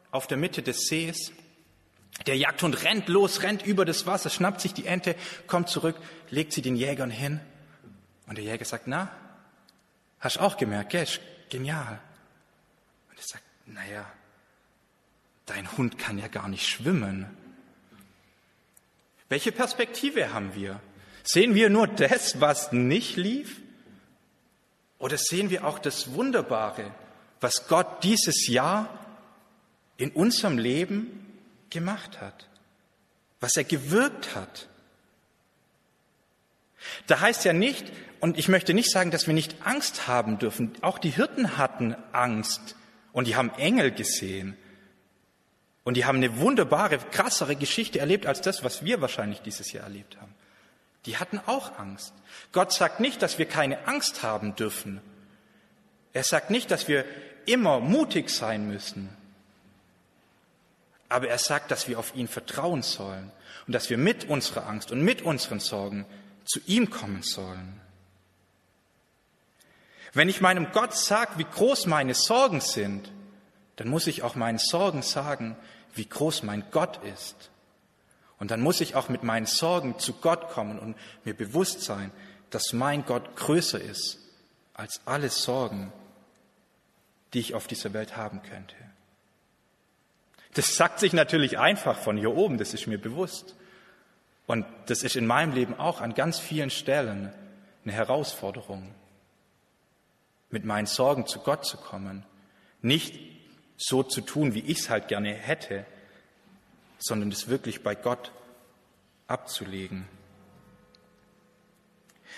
auf 0.09 0.25
der 0.25 0.37
Mitte 0.37 0.63
des 0.63 0.87
Sees. 0.87 1.31
Der 2.25 2.35
Jagdhund 2.35 2.83
rennt 2.83 3.07
los, 3.07 3.43
rennt 3.43 3.65
über 3.65 3.85
das 3.85 4.07
Wasser, 4.07 4.31
schnappt 4.31 4.59
sich 4.59 4.73
die 4.73 4.87
Ente, 4.87 5.15
kommt 5.45 5.69
zurück, 5.69 5.95
legt 6.31 6.51
sie 6.51 6.63
den 6.63 6.75
Jägern 6.75 7.11
hin. 7.11 7.39
Und 8.25 8.37
der 8.37 8.43
Jäger 8.43 8.65
sagt, 8.65 8.87
na, 8.87 9.11
hast 10.19 10.39
auch 10.39 10.57
gemerkt, 10.57 10.89
gell, 10.89 11.07
genial. 11.49 11.99
Er 13.15 13.23
sagt, 13.23 13.43
naja, 13.67 14.11
dein 15.45 15.71
Hund 15.77 15.99
kann 15.99 16.17
ja 16.17 16.27
gar 16.27 16.47
nicht 16.47 16.67
schwimmen. 16.67 17.27
Welche 19.29 19.51
Perspektive 19.51 20.33
haben 20.33 20.55
wir? 20.55 20.79
Sehen 21.23 21.53
wir 21.53 21.69
nur 21.69 21.87
das, 21.87 22.41
was 22.41 22.71
nicht 22.71 23.15
lief? 23.15 23.61
Oder 25.01 25.17
sehen 25.17 25.49
wir 25.49 25.65
auch 25.65 25.79
das 25.79 26.13
Wunderbare, 26.13 26.93
was 27.39 27.67
Gott 27.67 28.03
dieses 28.03 28.47
Jahr 28.47 28.87
in 29.97 30.11
unserem 30.11 30.59
Leben 30.59 31.39
gemacht 31.71 32.21
hat, 32.21 32.47
was 33.39 33.55
er 33.55 33.63
gewirkt 33.63 34.35
hat. 34.35 34.69
Da 37.07 37.19
heißt 37.19 37.45
ja 37.45 37.53
nicht, 37.53 37.91
und 38.19 38.37
ich 38.37 38.47
möchte 38.47 38.75
nicht 38.75 38.91
sagen, 38.91 39.09
dass 39.09 39.25
wir 39.25 39.33
nicht 39.33 39.55
Angst 39.65 40.07
haben 40.07 40.37
dürfen. 40.37 40.73
Auch 40.81 40.99
die 40.99 41.09
Hirten 41.09 41.57
hatten 41.57 41.95
Angst 42.11 42.75
und 43.11 43.25
die 43.25 43.35
haben 43.35 43.49
Engel 43.57 43.91
gesehen. 43.91 44.55
Und 45.83 45.97
die 45.97 46.05
haben 46.05 46.17
eine 46.17 46.37
wunderbare, 46.37 46.99
krassere 46.99 47.55
Geschichte 47.55 47.97
erlebt 47.97 48.27
als 48.27 48.41
das, 48.41 48.63
was 48.63 48.85
wir 48.85 49.01
wahrscheinlich 49.01 49.41
dieses 49.41 49.71
Jahr 49.71 49.85
erlebt 49.85 50.17
haben. 50.21 50.35
Die 51.05 51.17
hatten 51.17 51.39
auch 51.45 51.77
Angst. 51.79 52.13
Gott 52.51 52.71
sagt 52.73 52.99
nicht, 52.99 53.21
dass 53.21 53.37
wir 53.37 53.47
keine 53.47 53.87
Angst 53.87 54.23
haben 54.23 54.55
dürfen. 54.55 55.01
Er 56.13 56.23
sagt 56.23 56.49
nicht, 56.49 56.69
dass 56.69 56.87
wir 56.87 57.05
immer 57.45 57.79
mutig 57.79 58.29
sein 58.29 58.67
müssen. 58.67 59.09
Aber 61.09 61.27
er 61.27 61.37
sagt, 61.37 61.71
dass 61.71 61.87
wir 61.87 61.99
auf 61.99 62.15
ihn 62.15 62.27
vertrauen 62.27 62.83
sollen 62.83 63.31
und 63.67 63.73
dass 63.73 63.89
wir 63.89 63.97
mit 63.97 64.29
unserer 64.29 64.67
Angst 64.67 64.91
und 64.91 65.01
mit 65.01 65.21
unseren 65.23 65.59
Sorgen 65.59 66.05
zu 66.45 66.59
ihm 66.67 66.89
kommen 66.89 67.23
sollen. 67.23 67.81
Wenn 70.13 70.29
ich 70.29 70.41
meinem 70.41 70.71
Gott 70.71 70.95
sage, 70.95 71.31
wie 71.37 71.45
groß 71.45 71.85
meine 71.85 72.13
Sorgen 72.13 72.61
sind, 72.61 73.11
dann 73.77 73.87
muss 73.87 74.07
ich 74.07 74.23
auch 74.23 74.35
meinen 74.35 74.57
Sorgen 74.57 75.01
sagen, 75.01 75.55
wie 75.95 76.05
groß 76.05 76.43
mein 76.43 76.63
Gott 76.71 76.99
ist. 77.03 77.50
Und 78.41 78.49
dann 78.49 78.61
muss 78.61 78.81
ich 78.81 78.95
auch 78.95 79.07
mit 79.07 79.21
meinen 79.21 79.45
Sorgen 79.45 79.99
zu 79.99 80.13
Gott 80.13 80.49
kommen 80.49 80.79
und 80.79 80.97
mir 81.25 81.35
bewusst 81.35 81.81
sein, 81.81 82.11
dass 82.49 82.73
mein 82.73 83.05
Gott 83.05 83.35
größer 83.35 83.79
ist 83.79 84.17
als 84.73 84.99
alle 85.05 85.29
Sorgen, 85.29 85.93
die 87.35 87.39
ich 87.39 87.53
auf 87.53 87.67
dieser 87.67 87.93
Welt 87.93 88.17
haben 88.17 88.41
könnte. 88.41 88.75
Das 90.55 90.75
sagt 90.75 90.97
sich 90.97 91.13
natürlich 91.13 91.59
einfach 91.59 91.99
von 91.99 92.17
hier 92.17 92.33
oben, 92.33 92.57
das 92.57 92.73
ist 92.73 92.87
mir 92.87 92.99
bewusst. 92.99 93.55
Und 94.47 94.65
das 94.87 95.03
ist 95.03 95.15
in 95.15 95.27
meinem 95.27 95.53
Leben 95.53 95.75
auch 95.75 96.01
an 96.01 96.15
ganz 96.15 96.39
vielen 96.39 96.71
Stellen 96.71 97.31
eine 97.83 97.93
Herausforderung, 97.93 98.91
mit 100.49 100.65
meinen 100.65 100.87
Sorgen 100.87 101.27
zu 101.27 101.41
Gott 101.41 101.63
zu 101.63 101.77
kommen. 101.77 102.25
Nicht 102.81 103.19
so 103.77 104.01
zu 104.01 104.21
tun, 104.21 104.55
wie 104.55 104.61
ich 104.61 104.79
es 104.79 104.89
halt 104.89 105.09
gerne 105.09 105.31
hätte, 105.31 105.85
sondern 107.01 107.31
es 107.31 107.47
wirklich 107.47 107.83
bei 107.83 107.95
Gott 107.95 108.31
abzulegen. 109.27 110.07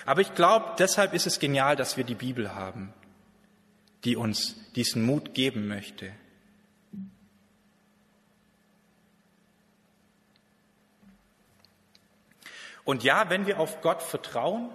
Aber 0.05 0.21
ich 0.21 0.33
glaube, 0.33 0.73
deshalb 0.79 1.13
ist 1.13 1.27
es 1.27 1.39
genial, 1.39 1.75
dass 1.75 1.97
wir 1.97 2.03
die 2.03 2.15
Bibel 2.15 2.55
haben, 2.55 2.93
die 4.03 4.15
uns 4.15 4.55
diesen 4.73 5.05
Mut 5.05 5.33
geben 5.33 5.67
möchte. 5.67 6.11
Und 12.83 13.03
ja, 13.03 13.29
wenn 13.29 13.45
wir 13.45 13.59
auf 13.59 13.81
Gott 13.81 14.03
vertrauen 14.03 14.69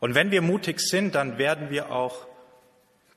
und 0.00 0.14
wenn 0.14 0.32
wir 0.32 0.42
mutig 0.42 0.80
sind, 0.80 1.14
dann 1.14 1.38
werden 1.38 1.70
wir 1.70 1.92
auch 1.92 2.26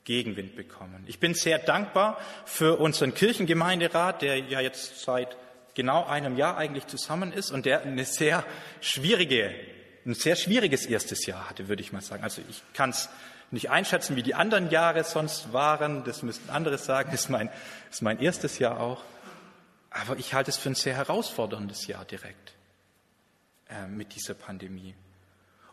Gegenwind 0.06 0.56
bekommen. 0.56 1.04
Ich 1.06 1.20
bin 1.20 1.34
sehr 1.34 1.58
dankbar 1.58 2.18
für 2.46 2.78
unseren 2.78 3.12
Kirchengemeinderat, 3.12 4.22
der 4.22 4.38
ja 4.38 4.60
jetzt 4.60 5.02
seit 5.02 5.36
genau 5.74 6.06
einem 6.06 6.36
Jahr 6.36 6.56
eigentlich 6.56 6.86
zusammen 6.86 7.32
ist 7.32 7.50
und 7.50 7.66
der 7.66 7.82
eine 7.82 8.04
sehr 8.04 8.44
schwierige, 8.80 9.52
ein 10.06 10.14
sehr 10.14 10.36
schwieriges 10.36 10.86
erstes 10.86 11.26
Jahr 11.26 11.50
hatte, 11.50 11.68
würde 11.68 11.82
ich 11.82 11.92
mal 11.92 12.00
sagen. 12.00 12.22
Also 12.22 12.40
ich 12.48 12.62
kann 12.72 12.90
es 12.90 13.10
nicht 13.50 13.70
einschätzen, 13.70 14.16
wie 14.16 14.22
die 14.22 14.34
anderen 14.34 14.70
Jahre 14.70 15.02
sonst 15.04 15.52
waren. 15.52 16.04
Das 16.04 16.22
müssten 16.22 16.50
andere 16.50 16.78
sagen. 16.78 17.10
Das 17.10 17.22
ist 17.22 17.28
mein, 17.28 17.50
ist 17.90 18.00
mein 18.00 18.20
erstes 18.20 18.58
Jahr 18.60 18.80
auch. 18.80 19.02
Aber 19.90 20.16
ich 20.18 20.34
halte 20.34 20.50
es 20.50 20.56
für 20.56 20.70
ein 20.70 20.74
sehr 20.76 20.94
herausforderndes 20.94 21.88
Jahr 21.88 22.04
direkt 22.04 22.54
äh, 23.68 23.88
mit 23.88 24.14
dieser 24.14 24.34
Pandemie. 24.34 24.94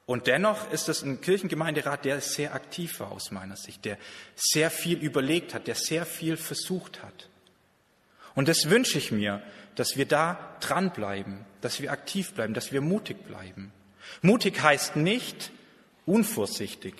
Und 0.05 0.27
dennoch 0.27 0.69
ist 0.71 0.89
es 0.89 1.01
ein 1.01 1.21
Kirchengemeinderat, 1.21 2.03
der 2.03 2.19
sehr 2.19 2.53
aktiv 2.53 2.99
war 2.99 3.11
aus 3.11 3.31
meiner 3.31 3.55
Sicht, 3.55 3.85
der 3.85 3.97
sehr 4.35 4.69
viel 4.69 4.97
überlegt 4.97 5.53
hat, 5.53 5.67
der 5.67 5.75
sehr 5.75 6.05
viel 6.05 6.35
versucht 6.35 7.01
hat. 7.03 7.29
Und 8.35 8.47
das 8.49 8.69
wünsche 8.69 8.97
ich 8.97 9.11
mir, 9.11 9.41
dass 9.75 9.95
wir 9.95 10.05
da 10.05 10.57
dranbleiben, 10.59 11.45
dass 11.61 11.81
wir 11.81 11.91
aktiv 11.91 12.33
bleiben, 12.33 12.53
dass 12.53 12.73
wir 12.73 12.81
mutig 12.81 13.23
bleiben. 13.25 13.71
Mutig 14.21 14.61
heißt 14.61 14.97
nicht 14.97 15.51
unvorsichtig. 16.05 16.95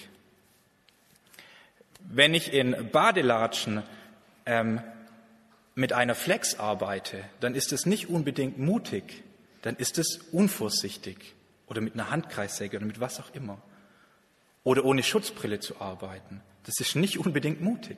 Wenn 2.00 2.34
ich 2.34 2.54
in 2.54 2.90
Badelatschen 2.92 3.84
ähm, 4.46 4.82
mit 5.76 5.92
einer 5.92 6.16
Flex 6.16 6.60
arbeite, 6.60 7.24
dann 7.42 7.56
ist 7.56 7.74
es 7.74 7.86
nicht 7.86 8.08
unbedingt 8.08 8.60
mutig, 8.60 9.24
dann 9.62 9.76
ist 9.76 9.98
es 9.98 10.20
unvorsichtig 10.32 11.36
oder 11.74 11.82
mit 11.82 11.96
einer 11.96 12.12
Handkreissäge 12.12 12.78
oder 12.78 12.86
mit 12.86 13.00
was 13.00 13.20
auch 13.20 13.34
immer. 13.34 13.60
Oder 14.64 14.86
ohne 14.86 15.02
Schutzbrille 15.02 15.60
zu 15.60 15.82
arbeiten. 15.82 16.42
Das 16.66 16.80
ist 16.80 16.96
nicht 16.96 17.18
unbedingt 17.18 17.62
mutig. 17.62 17.98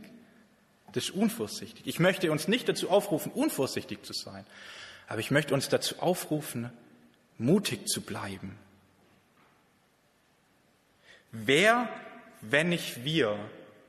Das 0.93 1.03
ist 1.03 1.09
unvorsichtig. 1.09 1.85
Ich 1.85 1.99
möchte 1.99 2.31
uns 2.31 2.47
nicht 2.47 2.69
dazu 2.69 2.89
aufrufen, 2.89 3.33
unvorsichtig 3.33 4.03
zu 4.03 4.13
sein. 4.13 4.45
Aber 5.07 5.19
ich 5.19 5.29
möchte 5.29 5.53
uns 5.53 5.67
dazu 5.67 5.99
aufrufen, 5.99 6.71
mutig 7.37 7.87
zu 7.87 7.99
bleiben. 7.99 8.57
Wer, 11.33 11.89
wenn 12.39 12.69
nicht 12.69 13.03
wir, 13.03 13.37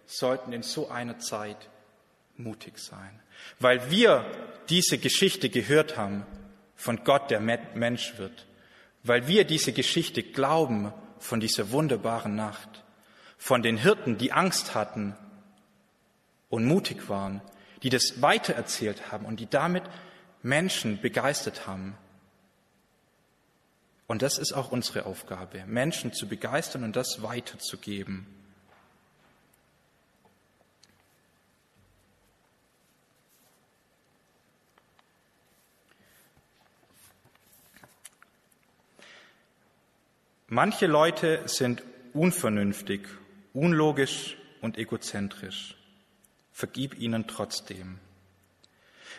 sollten 0.06 0.52
in 0.52 0.64
so 0.64 0.88
einer 0.88 1.20
Zeit 1.20 1.68
mutig 2.36 2.78
sein? 2.78 3.20
Weil 3.60 3.88
wir 3.88 4.24
diese 4.68 4.98
Geschichte 4.98 5.48
gehört 5.48 5.96
haben 5.96 6.26
von 6.74 7.04
Gott, 7.04 7.30
der 7.30 7.40
Mensch 7.40 8.18
wird 8.18 8.46
weil 9.06 9.26
wir 9.28 9.44
diese 9.44 9.72
Geschichte 9.72 10.22
glauben 10.22 10.92
von 11.18 11.40
dieser 11.40 11.70
wunderbaren 11.70 12.34
Nacht, 12.34 12.84
von 13.38 13.62
den 13.62 13.76
Hirten, 13.76 14.18
die 14.18 14.32
Angst 14.32 14.74
hatten 14.74 15.14
und 16.48 16.64
mutig 16.64 17.08
waren, 17.08 17.40
die 17.82 17.90
das 17.90 18.22
weitererzählt 18.22 19.12
haben 19.12 19.26
und 19.26 19.40
die 19.40 19.48
damit 19.48 19.84
Menschen 20.42 21.00
begeistert 21.00 21.66
haben. 21.66 21.96
Und 24.06 24.22
das 24.22 24.38
ist 24.38 24.52
auch 24.52 24.70
unsere 24.70 25.06
Aufgabe, 25.06 25.64
Menschen 25.66 26.12
zu 26.12 26.28
begeistern 26.28 26.84
und 26.84 26.96
das 26.96 27.22
weiterzugeben. 27.22 28.26
Manche 40.56 40.86
Leute 40.86 41.42
sind 41.44 41.82
unvernünftig, 42.14 43.06
unlogisch 43.52 44.38
und 44.62 44.78
egozentrisch. 44.78 45.76
Vergib 46.50 46.98
ihnen 46.98 47.26
trotzdem. 47.26 47.98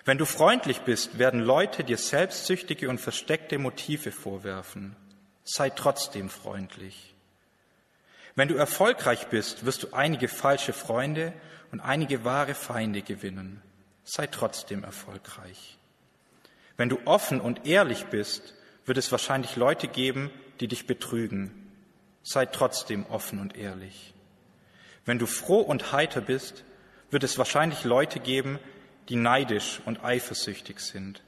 Wenn 0.03 0.17
du 0.17 0.25
freundlich 0.25 0.79
bist, 0.79 1.19
werden 1.19 1.39
Leute 1.39 1.83
dir 1.83 1.99
selbstsüchtige 1.99 2.89
und 2.89 2.99
versteckte 2.99 3.59
Motive 3.59 4.11
vorwerfen. 4.11 4.95
Sei 5.43 5.69
trotzdem 5.69 6.31
freundlich. 6.31 7.13
Wenn 8.33 8.47
du 8.47 8.55
erfolgreich 8.55 9.27
bist, 9.27 9.63
wirst 9.63 9.83
du 9.83 9.93
einige 9.93 10.29
falsche 10.29 10.73
Freunde 10.73 11.33
und 11.71 11.81
einige 11.81 12.25
wahre 12.25 12.55
Feinde 12.55 13.03
gewinnen. 13.03 13.61
Sei 14.03 14.25
trotzdem 14.25 14.83
erfolgreich. 14.83 15.77
Wenn 16.77 16.89
du 16.89 16.97
offen 17.05 17.39
und 17.39 17.67
ehrlich 17.67 18.05
bist, 18.05 18.55
wird 18.87 18.97
es 18.97 19.11
wahrscheinlich 19.11 19.55
Leute 19.55 19.87
geben, 19.87 20.31
die 20.59 20.67
dich 20.67 20.87
betrügen. 20.87 21.71
Sei 22.23 22.45
trotzdem 22.45 23.05
offen 23.05 23.39
und 23.39 23.55
ehrlich. 23.57 24.13
Wenn 25.05 25.19
du 25.19 25.25
froh 25.25 25.61
und 25.61 25.91
heiter 25.91 26.21
bist, 26.21 26.63
wird 27.09 27.23
es 27.23 27.37
wahrscheinlich 27.37 27.83
Leute 27.83 28.19
geben, 28.19 28.59
die 29.09 29.15
neidisch 29.15 29.81
und 29.85 30.03
eifersüchtig 30.03 30.79
sind. 30.79 31.23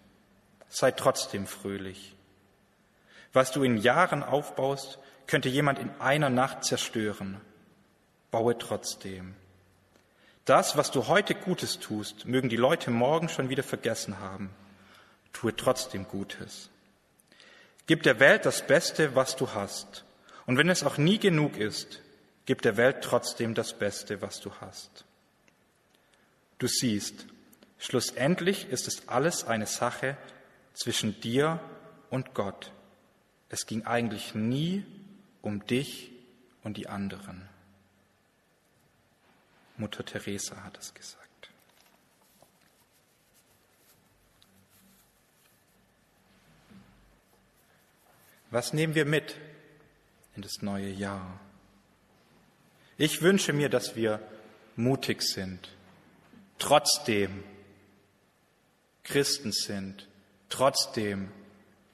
Sei 0.68 0.92
trotzdem 0.92 1.48
fröhlich. 1.48 2.16
Was 3.32 3.52
du 3.52 3.64
in 3.64 3.78
Jahren 3.78 4.24
aufbaust, 4.24 5.00
könnte 5.28 5.50
jemand 5.50 5.80
in 5.80 5.90
einer 6.00 6.30
Nacht 6.30 6.64
zerstören. 6.64 7.40
Baue 8.32 8.58
trotzdem. 8.58 9.36
Das, 10.46 10.76
was 10.76 10.90
du 10.92 11.08
heute 11.08 11.36
Gutes 11.36 11.80
tust, 11.80 12.26
mögen 12.26 12.50
die 12.50 12.56
Leute 12.56 12.90
morgen 12.90 13.30
schon 13.30 13.50
wieder 13.50 13.64
vergessen 13.64 14.20
haben. 14.20 14.50
Tue 15.32 15.56
trotzdem 15.56 16.08
Gutes. 16.08 16.70
Gib 17.90 18.04
der 18.04 18.20
Welt 18.20 18.46
das 18.46 18.68
Beste, 18.68 19.16
was 19.16 19.36
du 19.36 19.56
hast. 19.56 20.06
Und 20.46 20.58
wenn 20.60 20.70
es 20.70 20.84
auch 20.84 21.00
nie 21.00 21.18
genug 21.18 21.58
ist, 21.58 22.04
gib 22.46 22.62
der 22.62 22.78
Welt 22.78 22.98
trotzdem 23.02 23.56
das 23.56 23.74
Beste, 23.74 24.22
was 24.22 24.40
du 24.40 24.54
hast. 24.62 25.06
Du 26.60 26.68
siehst, 26.68 27.26
schlussendlich 27.80 28.70
ist 28.70 28.88
es 28.88 29.08
alles 29.08 29.44
eine 29.44 29.66
Sache 29.66 30.18
zwischen 30.76 31.20
dir 31.20 31.60
und 32.12 32.36
Gott. 32.36 32.72
Es 33.50 33.66
ging 33.66 33.88
eigentlich 33.88 34.36
nie 34.36 34.86
um 35.42 35.66
dich 35.66 36.12
und 36.62 36.78
die 36.78 36.90
anderen. 36.90 37.50
Mutter 39.78 40.06
Teresa 40.06 40.64
hat 40.64 40.78
es 40.78 40.94
gesagt. 40.94 41.29
Was 48.52 48.74
nehmen 48.74 48.96
wir 48.96 49.06
mit 49.06 49.36
in 50.36 50.42
das 50.42 50.62
neue 50.62 50.90
Jahr? 50.90 51.40
Ich 52.98 53.22
wünsche 53.22 53.54
mir, 53.54 53.70
dass 53.70 53.96
wir 53.96 54.20
mutig 54.76 55.22
sind, 55.22 55.70
trotzdem 56.58 57.44
Christen 59.04 59.52
sind, 59.52 60.08
trotzdem 60.50 61.32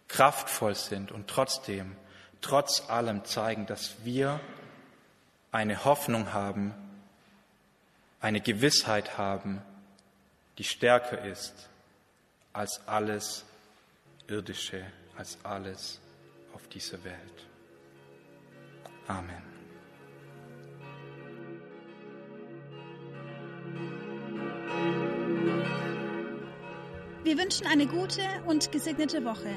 kraftvoll 0.07 0.75
sind 0.75 1.11
und 1.11 1.27
trotzdem, 1.27 1.95
trotz 2.39 2.89
allem 2.89 3.25
zeigen, 3.25 3.65
dass 3.65 4.05
wir 4.05 4.39
eine 5.51 5.83
Hoffnung 5.83 6.31
haben, 6.31 6.73
eine 8.21 8.39
Gewissheit 8.39 9.17
haben, 9.17 9.61
die 10.57 10.63
stärker 10.63 11.23
ist 11.25 11.69
als 12.53 12.87
alles 12.87 13.43
Irdische, 14.27 14.85
als 15.17 15.37
alles 15.43 15.99
auf 16.55 16.67
dieser 16.69 17.03
Welt. 17.03 17.47
Amen. 19.07 19.43
Wir 27.23 27.37
wünschen 27.37 27.67
eine 27.67 27.87
gute 27.87 28.21
und 28.45 28.71
gesegnete 28.71 29.25
Woche 29.25 29.53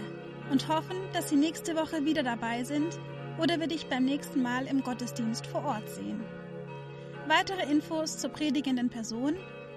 und 0.51 0.69
hoffen, 0.69 0.97
dass 1.13 1.29
Sie 1.29 1.37
nächste 1.37 1.77
Woche 1.77 2.05
wieder 2.05 2.23
dabei 2.23 2.65
sind 2.65 2.99
oder 3.39 3.61
wir 3.61 3.69
dich 3.69 3.87
beim 3.87 4.05
nächsten 4.05 4.43
Mal 4.43 4.67
im 4.67 4.83
Gottesdienst 4.83 5.47
vor 5.47 5.65
Ort 5.65 5.89
sehen. 5.89 6.21
Weitere 7.29 7.71
Infos 7.71 8.19
zur 8.19 8.31
predigenden 8.31 8.89
Person 8.89 9.37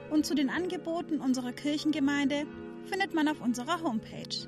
und 0.10 0.26
zu 0.26 0.34
den 0.36 0.50
Angeboten 0.50 1.20
unserer 1.20 1.52
Kirchengemeinde 1.52 2.46
findet 2.86 3.14
man 3.14 3.28
auf 3.28 3.42
unserer 3.42 3.82
Homepage 3.84 4.48